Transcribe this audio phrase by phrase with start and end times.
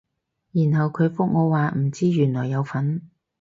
[0.51, 3.07] 然後佢覆我話唔知原來有分